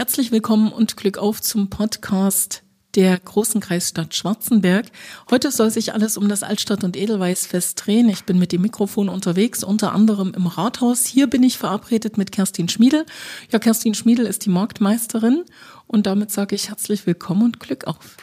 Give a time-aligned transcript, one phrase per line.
[0.00, 2.62] Herzlich willkommen und Glück auf zum Podcast
[2.94, 4.86] der großen Kreisstadt Schwarzenberg.
[5.30, 8.08] Heute soll sich alles um das Altstadt- und Edelweißfest drehen.
[8.08, 11.04] Ich bin mit dem Mikrofon unterwegs, unter anderem im Rathaus.
[11.04, 13.04] Hier bin ich verabredet mit Kerstin Schmiedel.
[13.50, 15.44] Ja, Kerstin Schmiedel ist die Marktmeisterin
[15.86, 18.16] und damit sage ich herzlich willkommen und Glück auf.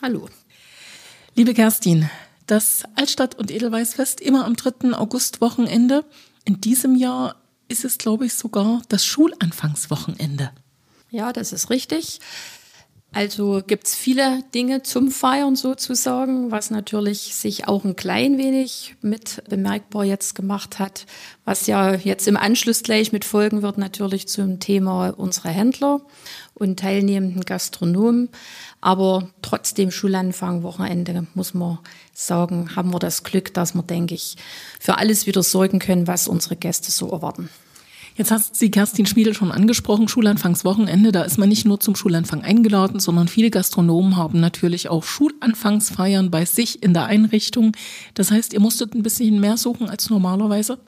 [0.00, 0.28] Hallo.
[1.34, 2.08] Liebe Kerstin,
[2.46, 4.96] das Altstadt- und Edelweißfest immer am 3.
[4.96, 6.04] August-Wochenende.
[6.44, 7.34] In diesem Jahr
[7.66, 10.52] ist es, glaube ich, sogar das Schulanfangswochenende.
[11.14, 12.18] Ja, das ist richtig.
[13.12, 18.96] Also gibt es viele Dinge zum Feiern sozusagen, was natürlich sich auch ein klein wenig
[19.00, 21.06] mit bemerkbar jetzt gemacht hat,
[21.44, 26.00] was ja jetzt im Anschluss gleich mit folgen wird, natürlich zum Thema unserer Händler
[26.52, 28.30] und teilnehmenden Gastronomen.
[28.80, 31.78] Aber trotzdem Schulanfang, Wochenende, muss man
[32.12, 34.34] sagen, haben wir das Glück, dass wir, denke ich,
[34.80, 37.50] für alles wieder sorgen können, was unsere Gäste so erwarten.
[38.16, 41.10] Jetzt hast Sie Kerstin Schmiedel schon angesprochen, Schulanfangswochenende.
[41.10, 46.30] Da ist man nicht nur zum Schulanfang eingeladen, sondern viele Gastronomen haben natürlich auch Schulanfangsfeiern
[46.30, 47.72] bei sich in der Einrichtung.
[48.14, 50.78] Das heißt, ihr musstet ein bisschen mehr suchen als normalerweise?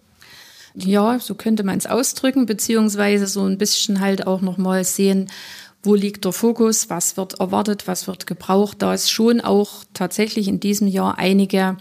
[0.76, 5.26] Ja, so könnte man es ausdrücken, beziehungsweise so ein bisschen halt auch nochmal sehen,
[5.82, 8.82] wo liegt der Fokus, was wird erwartet, was wird gebraucht.
[8.82, 11.76] Da es schon auch tatsächlich in diesem Jahr einige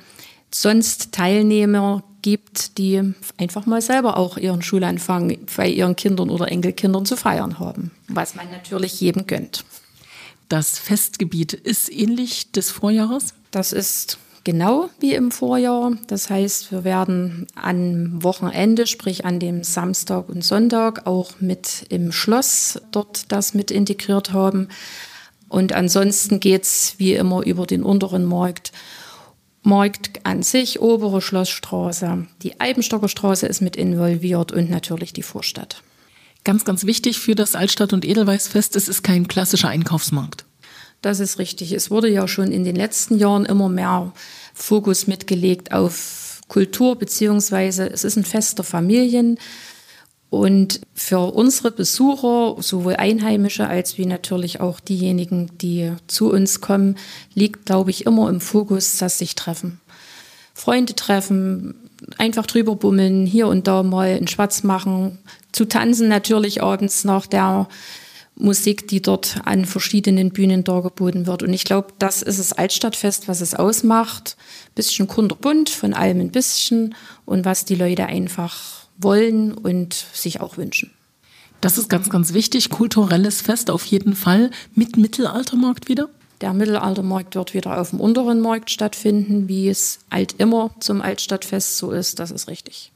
[0.50, 7.06] sonst Teilnehmer gibt, die einfach mal selber auch ihren Schulanfang bei ihren Kindern oder Enkelkindern
[7.06, 9.64] zu feiern haben, was man natürlich jedem gönnt.
[10.50, 13.36] Das Festgebiet ist ähnlich des Vorjahres?
[13.52, 15.92] Das ist genau wie im Vorjahr.
[16.08, 22.12] Das heißt, wir werden am Wochenende, sprich an dem Samstag und Sonntag, auch mit im
[22.12, 24.70] Schloss dort das mit integriert haben.
[25.48, 28.72] Und ansonsten geht es wie immer über den unteren Markt
[29.66, 35.81] Markt an sich, obere Schlossstraße, die Eibenstocker Straße ist mit involviert und natürlich die Vorstadt.
[36.44, 40.45] Ganz, ganz wichtig für das Altstadt- und Edelweißfest, es ist kein klassischer Einkaufsmarkt.
[41.02, 41.72] Das ist richtig.
[41.72, 44.11] Es wurde ja schon in den letzten Jahren immer mehr
[44.53, 49.40] Fokus mitgelegt auf Kultur, beziehungsweise es ist ein Fest der Familien.
[50.30, 56.97] Und für unsere Besucher, sowohl Einheimische als wie natürlich auch diejenigen, die zu uns kommen,
[57.34, 59.80] liegt, glaube ich, immer im Fokus, dass sich treffen.
[60.53, 61.75] Freunde treffen,
[62.18, 65.19] einfach drüber bummeln, hier und da mal einen Schwatz machen,
[65.52, 67.68] zu tanzen natürlich abends nach der
[68.35, 71.44] Musik, die dort an verschiedenen Bühnen dargeboten wird.
[71.44, 74.35] Und ich glaube, das ist das Altstadtfest, was es ausmacht.
[74.75, 80.57] Bisschen kunterbunt, von allem ein bisschen und was die Leute einfach wollen und sich auch
[80.57, 80.91] wünschen.
[81.61, 82.69] Das ist ganz, ganz wichtig.
[82.69, 86.09] Kulturelles Fest auf jeden Fall mit Mittelaltermarkt wieder.
[86.41, 91.78] Der Mittelaltermarkt wird wieder auf dem unteren Markt stattfinden, wie es alt immer zum Altstadtfest
[91.78, 92.19] so ist.
[92.19, 92.91] Das ist richtig.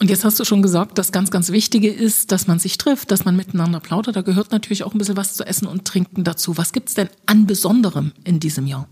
[0.00, 3.10] Und jetzt hast du schon gesagt, das ganz, ganz Wichtige ist, dass man sich trifft,
[3.10, 4.16] dass man miteinander plaudert.
[4.16, 6.56] Da gehört natürlich auch ein bisschen was zu essen und trinken dazu.
[6.56, 8.88] Was gibt es denn an Besonderem in diesem Jahr?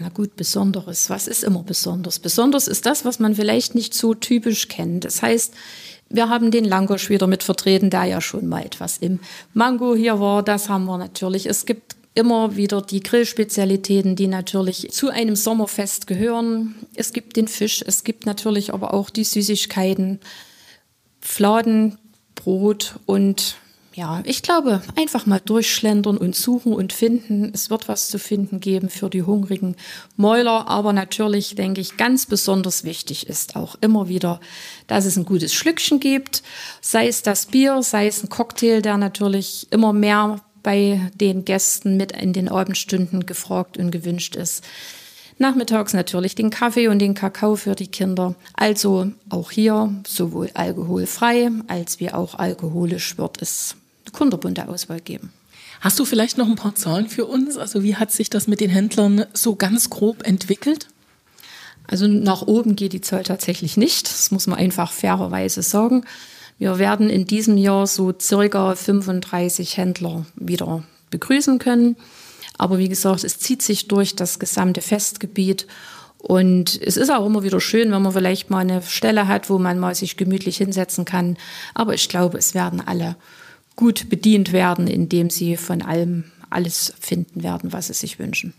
[0.00, 1.10] Na gut, Besonderes.
[1.10, 2.18] Was ist immer besonders?
[2.18, 5.04] Besonders ist das, was man vielleicht nicht so typisch kennt.
[5.04, 5.52] Das heißt,
[6.08, 9.20] wir haben den Langosch wieder mit vertreten, der ja schon mal etwas im
[9.52, 10.42] Mango hier war.
[10.42, 11.44] Das haben wir natürlich.
[11.44, 16.76] Es gibt immer wieder die Grillspezialitäten, die natürlich zu einem Sommerfest gehören.
[16.94, 20.18] Es gibt den Fisch, es gibt natürlich aber auch die Süßigkeiten,
[21.20, 21.98] Fladen,
[22.34, 23.56] Brot und
[24.00, 27.50] ja, ich glaube, einfach mal durchschlendern und suchen und finden.
[27.52, 29.76] Es wird was zu finden geben für die hungrigen
[30.16, 34.40] Mäuler, aber natürlich, denke ich, ganz besonders wichtig ist auch immer wieder,
[34.86, 36.42] dass es ein gutes Schlückchen gibt,
[36.80, 41.98] sei es das Bier, sei es ein Cocktail, der natürlich immer mehr bei den Gästen
[41.98, 44.64] mit in den Abendstunden gefragt und gewünscht ist.
[45.36, 48.34] Nachmittags natürlich den Kaffee und den Kakao für die Kinder.
[48.54, 53.76] Also auch hier sowohl alkoholfrei als wie auch alkoholisch wird es
[54.12, 55.32] kunderbunte Auswahl geben.
[55.80, 57.56] Hast du vielleicht noch ein paar Zahlen für uns?
[57.56, 60.88] Also wie hat sich das mit den Händlern so ganz grob entwickelt?
[61.86, 64.08] Also nach oben geht die Zahl tatsächlich nicht.
[64.08, 66.04] Das muss man einfach fairerweise sagen.
[66.58, 71.96] Wir werden in diesem Jahr so circa 35 Händler wieder begrüßen können.
[72.58, 75.66] Aber wie gesagt, es zieht sich durch das gesamte Festgebiet.
[76.18, 79.58] Und es ist auch immer wieder schön, wenn man vielleicht mal eine Stelle hat, wo
[79.58, 81.38] man mal sich gemütlich hinsetzen kann.
[81.72, 83.16] Aber ich glaube, es werden alle
[83.80, 88.52] gut bedient werden, indem sie von allem alles finden werden, was sie sich wünschen.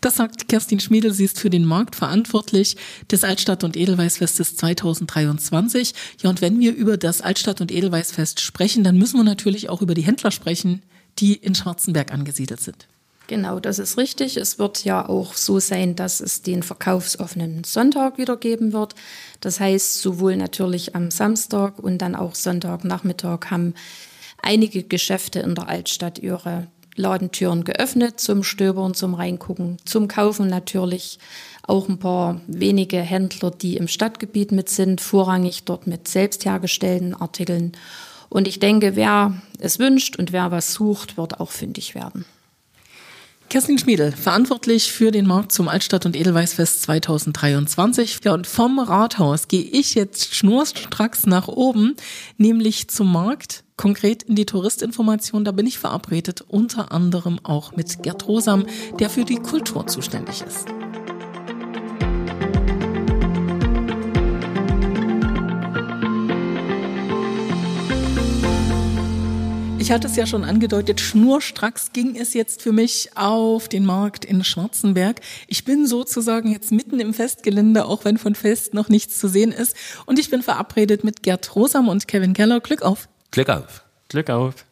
[0.00, 1.12] Das sagt Kerstin Schmiedel.
[1.12, 2.76] Sie ist für den Markt verantwortlich
[3.12, 5.94] des Altstadt- und Edelweißfestes 2023.
[6.20, 9.82] Ja, und wenn wir über das Altstadt- und Edelweißfest sprechen, dann müssen wir natürlich auch
[9.82, 10.82] über die Händler sprechen,
[11.20, 12.88] die in Schwarzenberg angesiedelt sind.
[13.28, 14.36] Genau, das ist richtig.
[14.36, 18.96] Es wird ja auch so sein, dass es den verkaufsoffenen Sonntag wieder geben wird.
[19.40, 23.74] Das heißt, sowohl natürlich am Samstag und dann auch Sonntagnachmittag haben
[24.42, 26.66] einige Geschäfte in der Altstadt ihre
[26.96, 31.18] Ladentüren geöffnet zum Stöbern, zum Reingucken, zum Kaufen natürlich.
[31.66, 37.14] Auch ein paar wenige Händler, die im Stadtgebiet mit sind, vorrangig dort mit selbst hergestellten
[37.14, 37.72] Artikeln.
[38.28, 42.24] Und ich denke, wer es wünscht und wer was sucht, wird auch fündig werden.
[43.50, 48.20] Kerstin Schmiedel, verantwortlich für den Markt zum Altstadt- und Edelweißfest 2023.
[48.22, 51.96] Ja, und vom Rathaus gehe ich jetzt schnurstracks nach oben,
[52.36, 55.42] nämlich zum Markt, konkret in die Touristinformation.
[55.42, 58.66] Da bin ich verabredet, unter anderem auch mit Gerd Rosam,
[58.98, 60.66] der für die Kultur zuständig ist.
[69.78, 74.26] Ich hatte es ja schon angedeutet, schnurstracks ging es jetzt für mich auf den Markt
[74.26, 75.22] in Schwarzenberg.
[75.48, 79.52] Ich bin sozusagen jetzt mitten im Festgelände, auch wenn von Fest noch nichts zu sehen
[79.52, 79.74] ist.
[80.04, 82.60] Und ich bin verabredet mit Gerd Rosam und Kevin Keller.
[82.60, 83.08] Glück auf.
[83.30, 83.84] Glück auf.
[84.08, 84.66] Glück auf.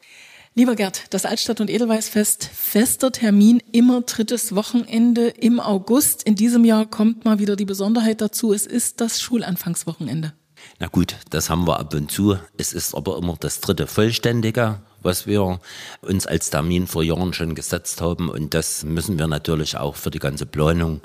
[0.55, 6.25] Lieber Gerd, das Altstadt- und Edelweißfest, fester Termin, immer drittes Wochenende im August.
[6.25, 10.33] In diesem Jahr kommt mal wieder die Besonderheit dazu, es ist das Schulanfangswochenende.
[10.81, 12.37] Na gut, das haben wir ab und zu.
[12.57, 15.61] Es ist aber immer das dritte vollständige was wir
[16.01, 18.29] uns als Termin vor Jahren schon gesetzt haben.
[18.29, 21.01] Und das müssen wir natürlich auch für die ganze Planung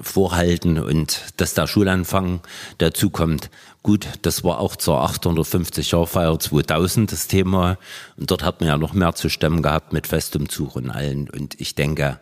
[0.00, 2.40] vorhalten und dass der Schulanfang
[2.78, 3.50] dazu kommt.
[3.82, 7.78] Gut, das war auch zur 850 Jahr Feier 2000 das Thema
[8.16, 11.60] und dort hat man ja noch mehr zu stemmen gehabt mit Festumzug und allen und
[11.60, 12.20] ich denke,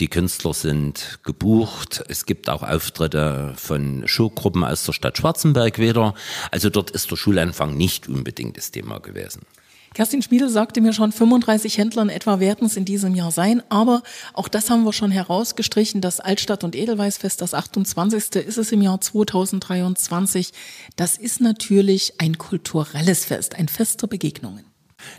[0.00, 2.02] die Künstler sind gebucht.
[2.08, 6.14] Es gibt auch Auftritte von Showgruppen aus der Stadt Schwarzenberg wieder.
[6.50, 9.42] Also dort ist der Schulanfang nicht unbedingt das Thema gewesen.
[9.92, 13.60] Kerstin Schmiedel sagte mir schon, 35 Händler in etwa werden es in diesem Jahr sein.
[13.70, 14.02] Aber
[14.34, 16.00] auch das haben wir schon herausgestrichen.
[16.00, 18.36] Das Altstadt- und Edelweißfest, das 28.
[18.46, 20.52] ist es im Jahr 2023.
[20.94, 24.64] Das ist natürlich ein kulturelles Fest, ein Fest der Begegnungen.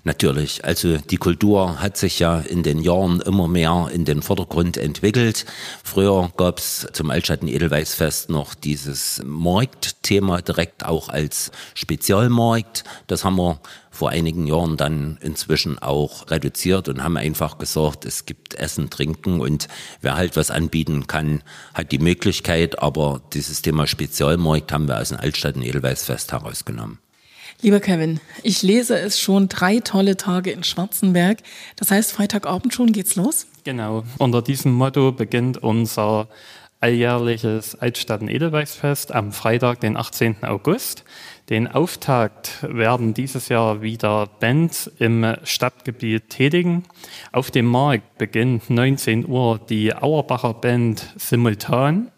[0.03, 4.77] Natürlich, also die Kultur hat sich ja in den Jahren immer mehr in den Vordergrund
[4.77, 5.45] entwickelt.
[5.83, 12.83] Früher gab es zum Altschatten Edelweißfest noch dieses Marktthema direkt auch als Spezialmarkt.
[13.07, 13.59] Das haben wir
[13.91, 19.41] vor einigen Jahren dann inzwischen auch reduziert und haben einfach gesagt, es gibt Essen, Trinken
[19.41, 19.67] und
[19.99, 21.43] wer halt was anbieten kann,
[21.73, 26.99] hat die Möglichkeit, aber dieses Thema Spezialmarkt haben wir aus dem Altstatten Edelweißfest herausgenommen.
[27.61, 31.39] Lieber Kevin, ich lese es schon drei tolle Tage in Schwarzenberg.
[31.75, 33.45] Das heißt, Freitagabend schon geht's los?
[33.63, 34.03] Genau.
[34.17, 36.27] Unter diesem Motto beginnt unser
[36.79, 40.43] alljährliches Altstatten Edelweißfest am Freitag, den 18.
[40.43, 41.03] August.
[41.49, 46.83] Den Auftakt werden dieses Jahr wieder Bands im Stadtgebiet tätigen.
[47.31, 52.11] Auf dem Markt beginnt 19 Uhr die Auerbacher Band simultan.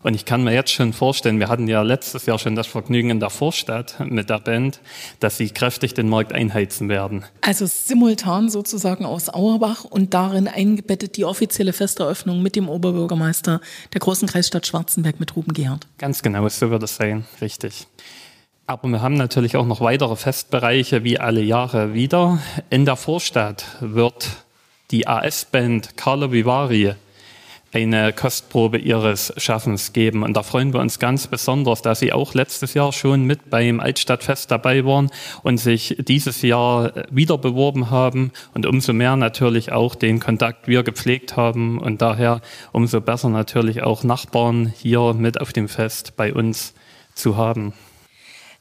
[0.00, 3.10] Und ich kann mir jetzt schon vorstellen, wir hatten ja letztes Jahr schon das Vergnügen
[3.10, 4.80] in der Vorstadt mit der Band,
[5.18, 7.24] dass sie kräftig den Markt einheizen werden.
[7.40, 13.60] Also simultan sozusagen aus Auerbach und darin eingebettet die offizielle Festeröffnung mit dem Oberbürgermeister
[13.92, 15.88] der großen Kreisstadt Schwarzenberg mit Ruben Gerhardt.
[15.98, 17.88] Ganz genau, so wird es sein, richtig.
[18.68, 22.38] Aber wir haben natürlich auch noch weitere Festbereiche wie alle Jahre wieder.
[22.68, 24.44] In der Vorstadt wird
[24.90, 26.92] die AS-Band Carlo Vivari
[27.72, 30.22] eine Kostprobe ihres Schaffens geben.
[30.22, 33.80] Und da freuen wir uns ganz besonders, dass Sie auch letztes Jahr schon mit beim
[33.80, 35.10] Altstadtfest dabei waren
[35.42, 40.82] und sich dieses Jahr wieder beworben haben und umso mehr natürlich auch den Kontakt wir
[40.82, 46.34] gepflegt haben und daher umso besser natürlich auch Nachbarn hier mit auf dem Fest bei
[46.34, 46.74] uns
[47.14, 47.72] zu haben.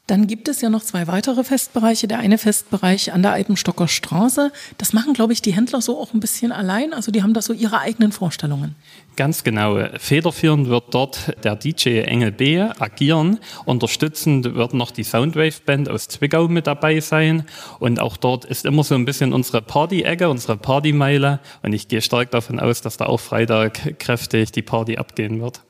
[0.07, 2.07] Dann gibt es ja noch zwei weitere Festbereiche.
[2.07, 4.53] Der eine Festbereich an der Alpenstocker Straße.
[4.77, 6.93] Das machen, glaube ich, die Händler so auch ein bisschen allein.
[6.93, 8.75] Also die haben da so ihre eigenen Vorstellungen.
[9.17, 9.77] Ganz genau.
[9.97, 13.39] Federführend wird dort der DJ Engel B agieren.
[13.65, 17.43] Unterstützend wird noch die Soundwave Band aus Zwickau mit dabei sein.
[17.79, 21.41] Und auch dort ist immer so ein bisschen unsere Party-Ecke, unsere Partymeile.
[21.63, 25.63] Und ich gehe stark davon aus, dass da auch Freitag kräftig die Party abgehen wird.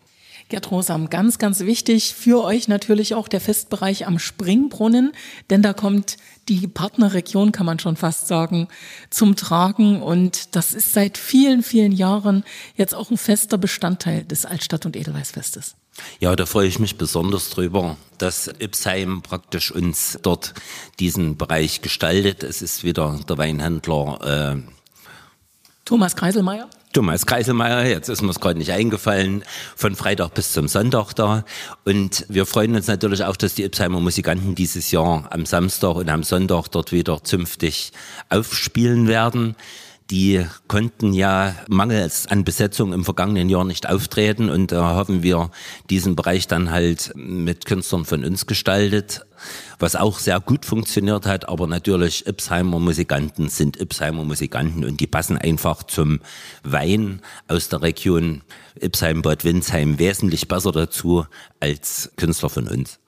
[0.50, 5.12] Gerd Rosam, ganz, ganz wichtig für euch natürlich auch der Festbereich am Springbrunnen,
[5.50, 6.16] denn da kommt
[6.48, 8.70] die Partnerregion, kann man schon fast sagen,
[9.10, 14.46] zum Tragen und das ist seit vielen, vielen Jahren jetzt auch ein fester Bestandteil des
[14.46, 15.76] Altstadt- und Edelweißfestes.
[16.20, 20.54] Ja, da freue ich mich besonders drüber, dass Ipsheim praktisch uns dort
[21.00, 22.44] diesen Bereich gestaltet.
[22.44, 24.72] Es ist wieder der Weinhändler äh,
[25.84, 26.70] Thomas Kreiselmeier.
[26.98, 29.44] Thomas Kreiselmeier, jetzt ist mir es gerade nicht eingefallen,
[29.76, 31.46] von Freitag bis zum Sonntag da.
[31.86, 36.10] Und wir freuen uns natürlich auch, dass die Ipsheimer Musikanten dieses Jahr am Samstag und
[36.10, 37.92] am Sonntag dort wieder zünftig
[38.30, 39.56] aufspielen werden.
[40.10, 45.52] Die konnten ja mangels an Besetzung im vergangenen Jahr nicht auftreten und da haben wir
[45.90, 49.26] diesen Bereich dann halt mit Künstlern von uns gestaltet,
[49.80, 55.08] was auch sehr gut funktioniert hat, aber natürlich Ipsheimer Musikanten sind Ipsheimer Musikanten und die
[55.08, 56.22] passen einfach zum
[56.64, 58.44] Wein aus der Region
[58.80, 61.26] Ipsheim-Bad Windsheim wesentlich besser dazu
[61.60, 63.00] als Künstler von uns.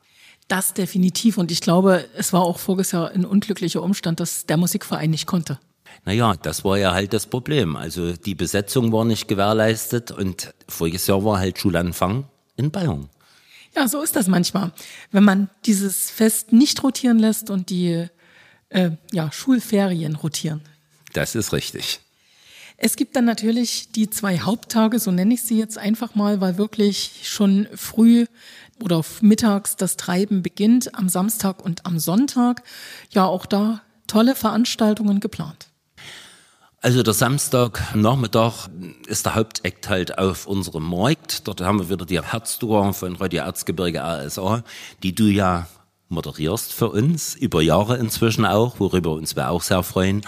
[0.50, 1.38] Das definitiv.
[1.38, 5.28] Und ich glaube, es war auch voriges Jahr ein unglücklicher Umstand, dass der Musikverein nicht
[5.28, 5.60] konnte.
[6.06, 7.76] Naja, das war ja halt das Problem.
[7.76, 13.10] Also die Besetzung war nicht gewährleistet und voriges Jahr war halt Schulanfang in Bayern.
[13.76, 14.72] Ja, so ist das manchmal.
[15.12, 18.08] Wenn man dieses Fest nicht rotieren lässt und die
[18.70, 20.62] äh, ja, Schulferien rotieren.
[21.14, 22.00] Das ist richtig.
[22.78, 26.58] Es gibt dann natürlich die zwei Haupttage, so nenne ich sie jetzt einfach mal, weil
[26.58, 28.26] wirklich schon früh
[28.82, 32.64] oder mittags das Treiben beginnt, am Samstag und am Sonntag.
[33.12, 35.69] Ja, auch da tolle Veranstaltungen geplant.
[36.82, 38.70] Also der Samstagnachmittag
[39.06, 41.46] ist der Hauptakt halt auf unserem Markt.
[41.46, 44.64] Dort haben wir wieder die Herztour von Radio Erzgebirge ASA,
[45.04, 45.68] die du ja
[46.08, 50.22] moderierst für uns, über Jahre inzwischen auch, worüber uns wir auch sehr freuen.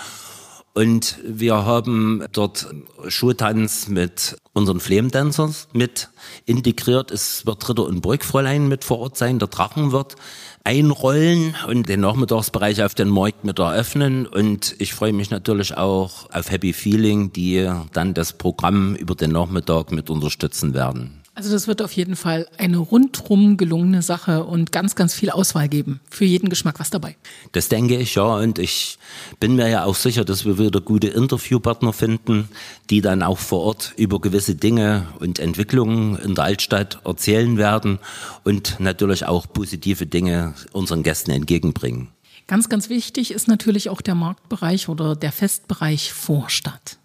[0.74, 2.68] Und wir haben dort
[3.08, 6.10] Schultanz mit unseren Flamedancers mit
[6.46, 7.12] integriert.
[7.12, 9.40] Es wird Ritter und Burgfräulein mit vor Ort sein.
[9.40, 10.16] Der Drachen wird
[10.64, 14.26] einrollen und den Nachmittagsbereich auf den Markt mit eröffnen.
[14.26, 19.32] Und ich freue mich natürlich auch auf Happy Feeling, die dann das Programm über den
[19.32, 21.21] Nachmittag mit unterstützen werden.
[21.42, 25.70] Also das wird auf jeden Fall eine rundrum gelungene Sache und ganz, ganz viel Auswahl
[25.70, 26.00] geben.
[26.08, 27.16] Für jeden Geschmack was dabei.
[27.52, 29.00] Das denke ich ja und ich
[29.40, 32.48] bin mir ja auch sicher, dass wir wieder gute Interviewpartner finden,
[32.92, 37.98] die dann auch vor Ort über gewisse Dinge und Entwicklungen in der Altstadt erzählen werden
[38.44, 42.10] und natürlich auch positive Dinge unseren Gästen entgegenbringen.
[42.46, 47.00] Ganz, ganz wichtig ist natürlich auch der Marktbereich oder der Festbereich Vorstadt.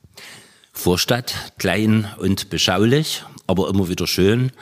[0.75, 4.53] Vorstadt, klein und beschaulich, aber immer wieder schön.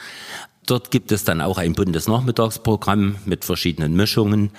[0.67, 4.50] Dort gibt es dann auch ein buntes Nachmittagsprogramm mit verschiedenen Mischungen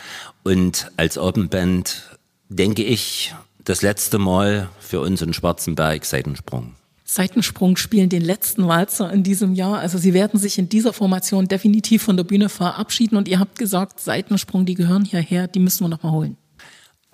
[0.43, 2.17] und als Abendband
[2.49, 6.75] denke ich das letzte Mal für uns in Schwarzenberg Seitensprung.
[7.07, 9.77] Seitensprung spielen den letzten Walzer in diesem Jahr.
[9.77, 13.59] Also sie werden sich in dieser Formation definitiv von der Bühne verabschieden und ihr habt
[13.59, 16.37] gesagt, Seitensprung, die gehören hierher, die müssen wir noch mal holen.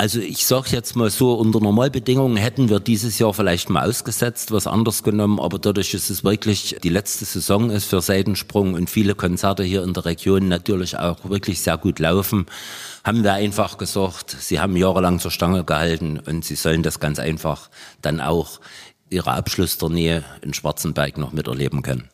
[0.01, 4.51] Also ich sage jetzt mal so, unter Normalbedingungen hätten wir dieses Jahr vielleicht mal ausgesetzt,
[4.51, 8.89] was anders genommen, aber dadurch, dass es wirklich die letzte Saison ist für Seitensprung und
[8.89, 12.47] viele Konzerte hier in der Region natürlich auch wirklich sehr gut laufen,
[13.03, 17.19] haben wir einfach gesagt, sie haben jahrelang zur Stange gehalten und sie sollen das ganz
[17.19, 17.69] einfach
[18.01, 18.59] dann auch
[19.11, 22.09] ihre Abschlusstournee in Schwarzenberg noch miterleben können.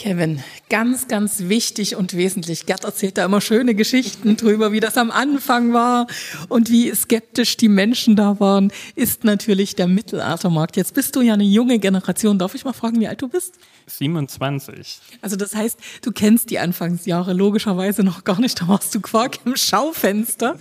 [0.00, 2.64] Kevin, ganz, ganz wichtig und wesentlich.
[2.64, 6.06] Gerd erzählt da immer schöne Geschichten drüber, wie das am Anfang war
[6.48, 10.78] und wie skeptisch die Menschen da waren, ist natürlich der Mittelaltermarkt.
[10.78, 12.38] Jetzt bist du ja eine junge Generation.
[12.38, 13.58] Darf ich mal fragen, wie alt du bist?
[13.88, 15.00] 27.
[15.20, 18.58] Also das heißt, du kennst die Anfangsjahre logischerweise noch gar nicht.
[18.58, 20.56] Da warst du Quark im Schaufenster.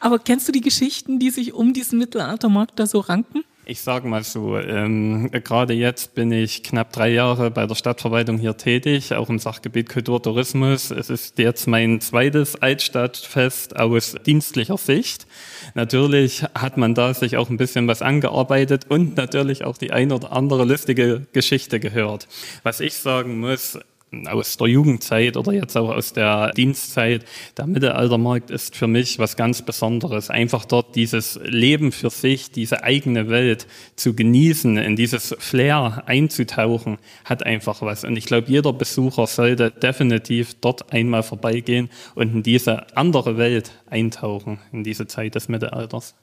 [0.00, 3.42] Aber kennst du die Geschichten, die sich um diesen Mittelaltermarkt da so ranken?
[3.68, 8.38] Ich sage mal so, ähm, gerade jetzt bin ich knapp drei Jahre bei der Stadtverwaltung
[8.38, 10.92] hier tätig, auch im Sachgebiet Kulturtourismus.
[10.92, 15.26] Es ist jetzt mein zweites Altstadtfest aus dienstlicher Sicht.
[15.74, 20.12] Natürlich hat man da sich auch ein bisschen was angearbeitet und natürlich auch die ein
[20.12, 22.28] oder andere lustige Geschichte gehört.
[22.62, 23.80] Was ich sagen muss,
[24.26, 27.24] aus der Jugendzeit oder jetzt auch aus der Dienstzeit.
[27.56, 30.30] Der Mittelaltermarkt ist für mich was ganz Besonderes.
[30.30, 36.98] Einfach dort dieses Leben für sich, diese eigene Welt zu genießen, in dieses Flair einzutauchen,
[37.24, 38.04] hat einfach was.
[38.04, 43.72] Und ich glaube, jeder Besucher sollte definitiv dort einmal vorbeigehen und in diese andere Welt
[43.90, 46.14] eintauchen, in diese Zeit des Mittelalters.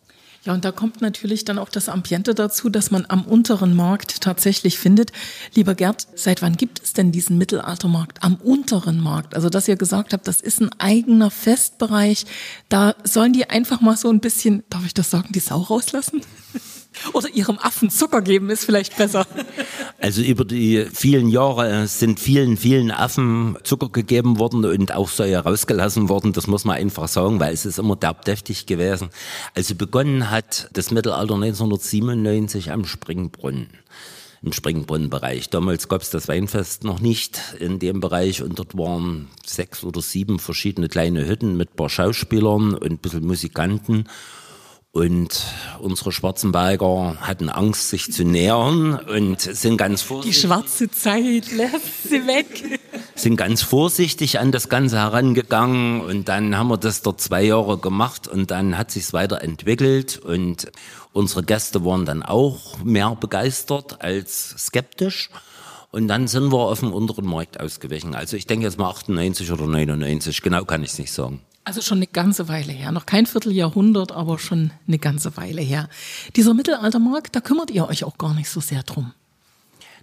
[0.45, 4.19] Ja, und da kommt natürlich dann auch das Ambiente dazu, dass man am unteren Markt
[4.19, 5.13] tatsächlich findet.
[5.53, 9.35] Lieber Gerd, seit wann gibt es denn diesen Mittelaltermarkt am unteren Markt?
[9.35, 12.25] Also, dass ihr gesagt habt, das ist ein eigener Festbereich.
[12.67, 16.21] Da sollen die einfach mal so ein bisschen, darf ich das sagen, die Sau rauslassen?
[17.12, 19.27] Oder ihrem Affen Zucker geben ist vielleicht besser.
[20.00, 25.38] Also über die vielen Jahre sind vielen, vielen Affen Zucker gegeben worden und auch Säue
[25.38, 26.33] rausgelassen worden.
[26.33, 29.10] Das muss man einfach sagen, weil es ist immer derbdeftig gewesen.
[29.55, 33.67] Also begonnen hat das Mittelalter 1997 am Springbrunnen
[34.43, 35.50] im Springbrunnenbereich.
[35.50, 40.01] Damals gab es das Weinfest noch nicht in dem Bereich und dort waren sechs oder
[40.01, 44.05] sieben verschiedene kleine Hütten mit ein paar Schauspielern und ein bisschen Musikanten.
[44.95, 45.43] Und
[45.79, 50.41] unsere Schwarzenberger hatten Angst, sich zu nähern und sind ganz vorsichtig.
[50.41, 52.79] Die schwarze Zeit lässt sie weg.
[53.15, 57.79] Sind ganz vorsichtig an das Ganze herangegangen und dann haben wir das dort zwei Jahre
[57.79, 60.71] gemacht und dann hat sich's weiterentwickelt und
[61.13, 65.29] Unsere Gäste waren dann auch mehr begeistert als skeptisch.
[65.91, 68.15] Und dann sind wir auf dem unteren Markt ausgewichen.
[68.15, 71.39] Also ich denke jetzt mal 98 oder 99, genau kann ich es nicht sagen.
[71.65, 72.91] Also schon eine ganze Weile her.
[72.91, 75.88] Noch kein Vierteljahrhundert, aber schon eine ganze Weile her.
[76.36, 79.13] Dieser Mittelaltermarkt, da kümmert ihr euch auch gar nicht so sehr drum.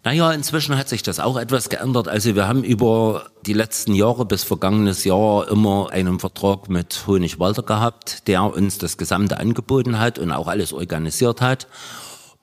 [0.02, 2.09] Naja, inzwischen hat sich das auch etwas geändert.
[2.09, 7.38] Also wir haben über die letzten Jahre bis vergangenes Jahr immer einen Vertrag mit Honig
[7.38, 11.67] Walter gehabt, der uns das Gesamte angeboten hat und auch alles organisiert hat.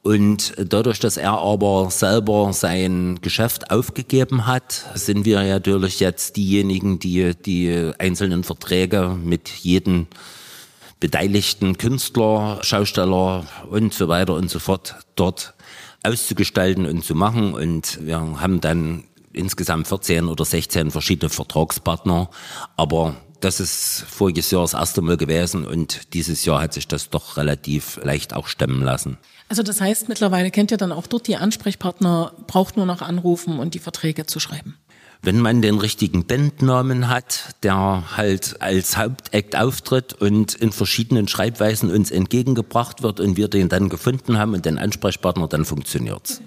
[0.08, 6.98] Und dadurch, dass er aber selber sein Geschäft aufgegeben hat, sind wir natürlich jetzt diejenigen,
[6.98, 10.08] die die einzelnen Verträge mit jedem
[11.02, 15.56] beteiligten Künstler, Schausteller und so weiter und so fort dort
[16.04, 17.54] auszugestalten und zu machen.
[17.54, 22.30] Und wir haben dann insgesamt 14 oder 16 verschiedene Vertragspartner.
[22.78, 27.10] Aber das ist voriges Jahr das erste Mal gewesen und dieses Jahr hat sich das
[27.10, 29.18] doch relativ leicht auch stemmen lassen.
[29.50, 33.60] Also das heißt, mittlerweile kennt ihr dann auch dort die Ansprechpartner, braucht nur noch anrufen
[33.60, 34.78] und die Verträge zu schreiben.
[35.24, 41.90] Wenn man den richtigen Bandnamen hat, der halt als Hauptakt auftritt und in verschiedenen Schreibweisen
[41.92, 46.42] uns entgegengebracht wird und wir den dann gefunden haben und den Ansprechpartner, dann funktioniert's.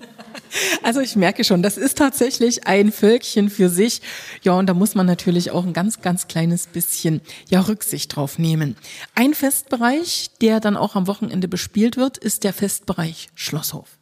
[0.83, 4.01] Also ich merke schon, das ist tatsächlich ein Völkchen für sich.
[4.43, 8.39] Ja, und da muss man natürlich auch ein ganz, ganz kleines bisschen ja, Rücksicht drauf
[8.39, 8.77] nehmen.
[9.15, 14.01] Ein Festbereich, der dann auch am Wochenende bespielt wird, ist der Festbereich Schlosshof.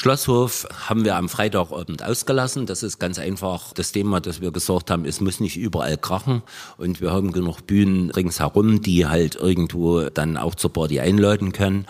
[0.00, 2.64] Schlosshof haben wir am Freitagabend ausgelassen.
[2.64, 6.42] Das ist ganz einfach das Thema, dass wir gesagt haben, es muss nicht überall krachen.
[6.78, 11.86] Und wir haben genug Bühnen ringsherum, die halt irgendwo dann auch zur Party einladen können.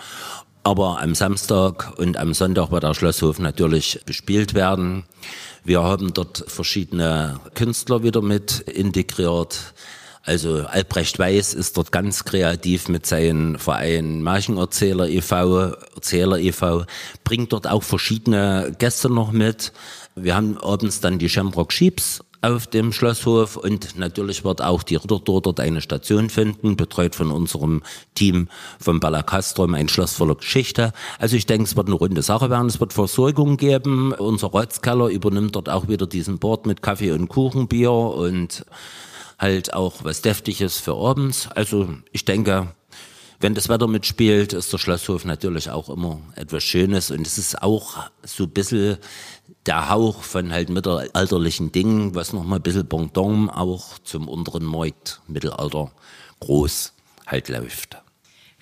[0.62, 5.04] Aber am Samstag und am Sonntag wird der Schlosshof natürlich bespielt werden.
[5.64, 9.74] Wir haben dort verschiedene Künstler wieder mit integriert.
[10.22, 16.84] Also Albrecht Weiß ist dort ganz kreativ mit seinem Verein Märchenerzähler e.V., Erzähler e.V.,
[17.24, 19.72] bringt dort auch verschiedene Gäste noch mit.
[20.22, 24.96] Wir haben abends dann die Shamrock Sheeps auf dem Schlosshof und natürlich wird auch die
[24.96, 27.82] Rittertour dort eine Station finden, betreut von unserem
[28.14, 28.48] Team
[28.78, 30.92] vom Ballacastrum, ein Schloss voller Geschichte.
[31.18, 34.12] Also ich denke, es wird eine runde Sache werden, es wird Versorgung geben.
[34.12, 38.64] Unser Rotzkeller übernimmt dort auch wieder diesen Board mit Kaffee und Kuchenbier und
[39.38, 41.48] halt auch was Deftiges für abends.
[41.54, 42.74] Also ich denke,
[43.42, 47.62] wenn das Wetter mitspielt, ist der Schlosshof natürlich auch immer etwas Schönes und es ist
[47.62, 48.98] auch so ein bisschen
[49.66, 54.64] der Hauch von halt mittelalterlichen Dingen, was noch mal ein bisschen Pendant auch zum unteren
[54.64, 55.90] Markt Mittelalter
[56.40, 56.92] groß
[57.26, 57.96] halt läuft.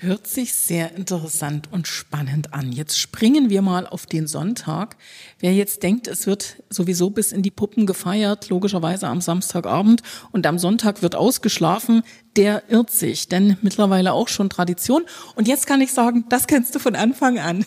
[0.00, 2.70] Hört sich sehr interessant und spannend an.
[2.70, 4.96] Jetzt springen wir mal auf den Sonntag.
[5.40, 10.46] Wer jetzt denkt, es wird sowieso bis in die Puppen gefeiert, logischerweise am Samstagabend und
[10.46, 12.04] am Sonntag wird ausgeschlafen,
[12.36, 15.04] der irrt sich, denn mittlerweile auch schon Tradition.
[15.34, 17.66] Und jetzt kann ich sagen, das kennst du von Anfang an.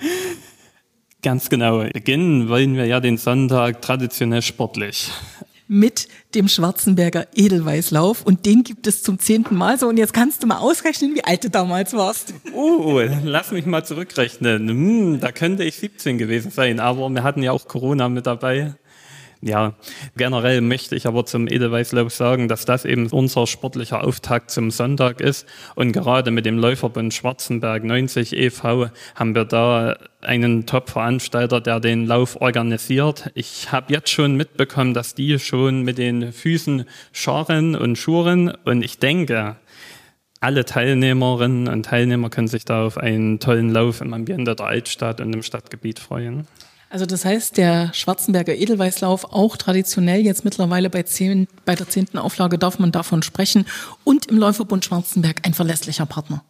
[1.22, 1.84] Ganz genau.
[1.92, 5.10] Beginnen wollen wir ja den Sonntag traditionell sportlich
[5.72, 10.42] mit dem Schwarzenberger Edelweißlauf und den gibt es zum zehnten Mal so und jetzt kannst
[10.42, 12.34] du mal ausrechnen, wie alt du damals warst.
[12.52, 14.68] Oh, lass mich mal zurückrechnen.
[14.68, 18.74] Hm, da könnte ich 17 gewesen sein, aber wir hatten ja auch Corona mit dabei.
[19.42, 19.74] Ja,
[20.16, 25.22] generell möchte ich aber zum Edelweißlauf sagen, dass das eben unser sportlicher Auftakt zum Sonntag
[25.22, 25.46] ist.
[25.74, 28.90] Und gerade mit dem Läuferbund Schwarzenberg 90 e.V.
[29.14, 33.30] haben wir da einen Top-Veranstalter, der den Lauf organisiert.
[33.34, 38.52] Ich habe jetzt schon mitbekommen, dass die schon mit den Füßen scharren und schuren.
[38.66, 39.56] Und ich denke,
[40.40, 45.22] alle Teilnehmerinnen und Teilnehmer können sich da auf einen tollen Lauf im Ambiente der Altstadt
[45.22, 46.46] und im Stadtgebiet freuen.
[46.90, 52.18] Also das heißt, der Schwarzenberger Edelweißlauf auch traditionell jetzt mittlerweile bei, zehn, bei der zehnten
[52.18, 53.64] Auflage darf man davon sprechen
[54.02, 56.42] und im Läuferbund Schwarzenberg ein verlässlicher Partner.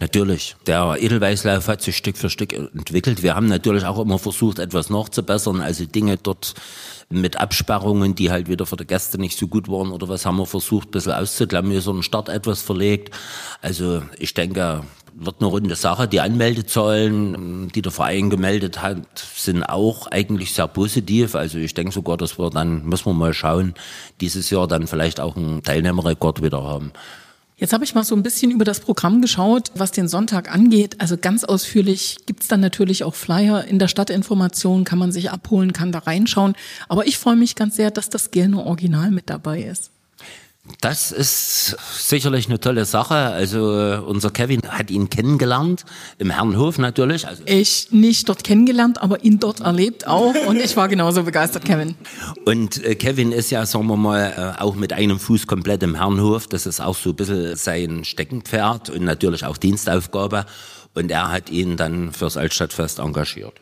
[0.00, 0.56] Natürlich.
[0.66, 3.22] Der Edelweißlauf hat sich Stück für Stück entwickelt.
[3.22, 5.60] Wir haben natürlich auch immer versucht, etwas nachzubessern.
[5.60, 6.54] Also Dinge dort
[7.10, 10.38] mit Absperrungen, die halt wieder für die Gäste nicht so gut waren oder was haben
[10.38, 13.14] wir versucht, ein bisschen auszuklamüsern, Start etwas verlegt.
[13.60, 16.08] Also ich denke, wird eine runde Sache.
[16.08, 18.98] Die Anmeldezahlen, die der Verein gemeldet hat,
[19.36, 21.34] sind auch eigentlich sehr positiv.
[21.34, 23.74] Also ich denke sogar, dass wir dann, müssen wir mal schauen,
[24.20, 26.92] dieses Jahr dann vielleicht auch einen Teilnehmerrekord wieder haben.
[27.62, 31.00] Jetzt habe ich mal so ein bisschen über das Programm geschaut, was den Sonntag angeht.
[31.00, 35.72] Also ganz ausführlich gibt's dann natürlich auch Flyer in der Stadtinformation, kann man sich abholen,
[35.72, 36.56] kann da reinschauen.
[36.88, 39.91] Aber ich freue mich ganz sehr, dass das Gelner Original mit dabei ist.
[40.80, 43.14] Das ist sicherlich eine tolle Sache.
[43.14, 45.84] Also äh, unser Kevin hat ihn kennengelernt,
[46.18, 47.26] im Herrenhof natürlich.
[47.26, 51.64] Also ich nicht dort kennengelernt, aber ihn dort erlebt auch und ich war genauso begeistert,
[51.64, 51.94] Kevin.
[52.44, 55.94] Und äh, Kevin ist ja, sagen wir mal, äh, auch mit einem Fuß komplett im
[55.94, 56.46] Herrenhof.
[56.46, 60.46] Das ist auch so ein bisschen sein Steckenpferd und natürlich auch Dienstaufgabe.
[60.94, 63.54] und er hat ihn dann fürs Altstadtfest engagiert.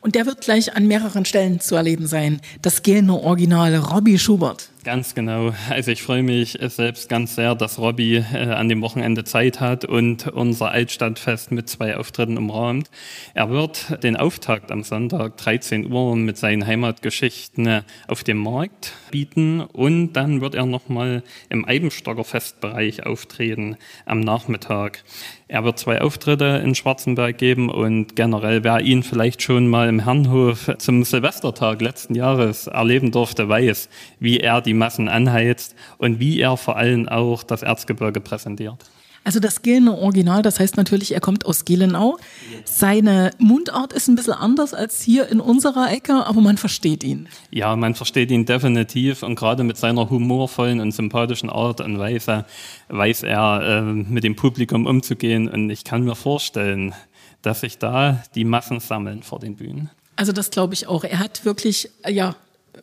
[0.00, 2.40] Und der wird gleich an mehreren Stellen zu erleben sein.
[2.62, 4.68] Das Gelner Original Robbie Schubert.
[4.86, 5.52] Ganz genau.
[5.68, 9.84] Also ich freue mich selbst ganz sehr, dass Robbie äh, an dem Wochenende Zeit hat
[9.84, 12.88] und unser Altstadtfest mit zwei Auftritten umrahmt.
[13.34, 19.60] Er wird den Auftakt am Sonntag 13 Uhr mit seinen Heimatgeschichten auf dem Markt bieten
[19.60, 25.02] und dann wird er nochmal im Eibenstocker Festbereich auftreten am Nachmittag.
[25.48, 30.00] Er wird zwei Auftritte in Schwarzenberg geben und generell, wer ihn vielleicht schon mal im
[30.00, 36.40] Herrenhof zum Silvestertag letzten Jahres erleben durfte, weiß, wie er die Massen anheizt und wie
[36.40, 38.84] er vor allem auch das Erzgebirge präsentiert.
[39.26, 42.16] Also das Gelener Original, das heißt natürlich, er kommt aus Gelenau.
[42.64, 47.26] Seine Mundart ist ein bisschen anders als hier in unserer Ecke, aber man versteht ihn.
[47.50, 52.44] Ja, man versteht ihn definitiv und gerade mit seiner humorvollen und sympathischen Art und Weise
[52.86, 56.94] weiß er, äh, mit dem Publikum umzugehen und ich kann mir vorstellen,
[57.42, 59.90] dass sich da die Massen sammeln vor den Bühnen.
[60.14, 61.02] Also das glaube ich auch.
[61.02, 62.36] Er hat wirklich, ja,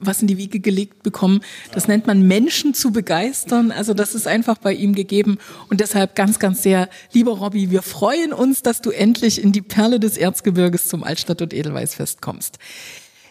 [0.05, 1.41] was in die Wiege gelegt bekommen.
[1.71, 3.71] Das nennt man Menschen zu begeistern.
[3.71, 5.37] Also das ist einfach bei ihm gegeben.
[5.69, 9.61] Und deshalb ganz, ganz sehr, lieber Robby, wir freuen uns, dass du endlich in die
[9.61, 12.59] Perle des Erzgebirges zum Altstadt- und Edelweißfest kommst.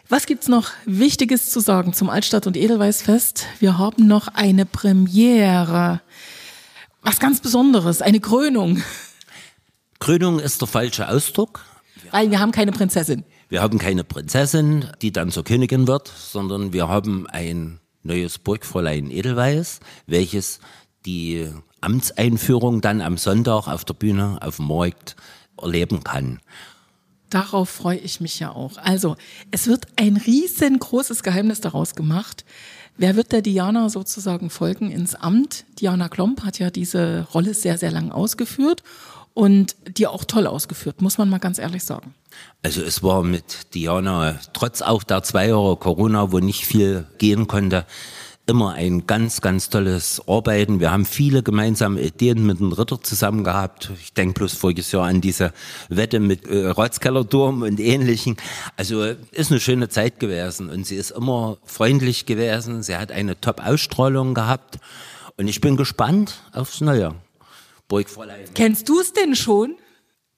[0.09, 3.47] Was gibt's noch Wichtiges zu sagen zum Altstadt- und Edelweißfest?
[3.61, 6.03] Wir haben noch eine Premiere.
[7.03, 8.83] Was ganz Besonderes, eine Krönung.
[10.01, 11.65] Krönung ist der falsche Ausdruck.
[12.11, 13.25] Weil wir haben keine Prinzessin.
[13.53, 19.11] Wir haben keine Prinzessin, die dann zur Königin wird, sondern wir haben ein neues Burgfräulein
[19.11, 20.59] Edelweiß, welches
[21.05, 21.51] die
[21.83, 25.17] Amtseinführung dann am Sonntag auf der Bühne auf dem Markt
[25.61, 26.41] erleben kann.
[27.29, 28.79] Darauf freue ich mich ja auch.
[28.79, 29.17] Also,
[29.51, 32.47] es wird ein riesengroßes Geheimnis daraus gemacht.
[32.97, 35.67] Wer wird der Diana sozusagen folgen ins Amt?
[35.79, 38.83] Diana Klomp hat ja diese Rolle sehr, sehr lang ausgeführt
[39.35, 42.15] und die auch toll ausgeführt, muss man mal ganz ehrlich sagen.
[42.63, 47.47] Also es war mit Diana, trotz auch der zwei Jahre Corona, wo nicht viel gehen
[47.47, 47.87] konnte,
[48.47, 50.81] immer ein ganz, ganz tolles Arbeiten.
[50.81, 53.91] Wir haben viele gemeinsame Ideen mit dem Ritter zusammen gehabt.
[54.01, 55.53] Ich denke bloß voriges Jahr an diese
[55.89, 58.37] Wette mit äh, Ratskellerturm und Ähnlichen.
[58.77, 62.83] Also ist eine schöne Zeit gewesen und sie ist immer freundlich gewesen.
[62.83, 64.79] Sie hat eine Top-Ausstrahlung gehabt
[65.37, 67.15] und ich bin gespannt aufs Neue.
[67.93, 68.47] Burgfräulein.
[68.55, 69.77] Kennst du es denn schon?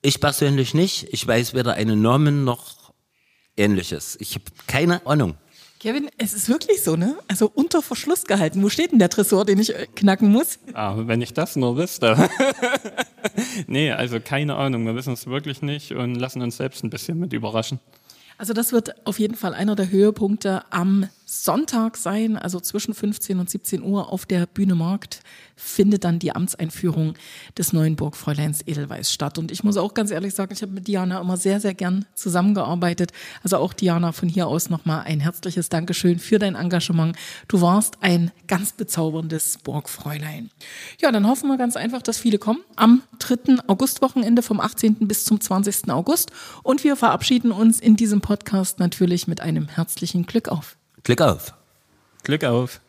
[0.03, 1.07] Ich persönlich nicht.
[1.13, 2.93] Ich weiß weder einen Namen noch
[3.57, 4.17] ähnliches.
[4.19, 5.37] Ich habe keine Ahnung.
[5.79, 7.17] Kevin, es ist wirklich so, ne?
[7.29, 8.61] Also unter Verschluss gehalten.
[8.61, 10.59] Wo steht denn der Tresor, den ich äh, knacken muss?
[10.73, 12.29] Ah, wenn ich das nur wüsste.
[13.69, 14.85] nee, also keine Ahnung.
[14.85, 17.79] Wir wissen es wirklich nicht und lassen uns selbst ein bisschen mit überraschen.
[18.37, 21.09] Also das wird auf jeden Fall einer der Höhepunkte am
[21.43, 25.21] Sonntag sein, also zwischen 15 und 17 Uhr auf der Bühne Markt
[25.57, 27.15] findet dann die Amtseinführung
[27.59, 29.37] des neuen Burgfräuleins Edelweiß statt.
[29.39, 32.05] Und ich muss auch ganz ehrlich sagen, ich habe mit Diana immer sehr, sehr gern
[32.15, 33.13] zusammengearbeitet.
[33.43, 37.17] Also auch Diana von hier aus nochmal ein herzliches Dankeschön für dein Engagement.
[37.49, 40.51] Du warst ein ganz bezauberndes Burgfräulein.
[41.01, 43.67] Ja, dann hoffen wir ganz einfach, dass viele kommen am 3.
[43.67, 45.09] Augustwochenende vom 18.
[45.09, 45.91] bis zum 20.
[45.91, 46.31] August.
[46.63, 50.77] Und wir verabschieden uns in diesem Podcast natürlich mit einem herzlichen Glück auf.
[51.05, 51.53] Glück auf.
[52.23, 52.81] Glück auf.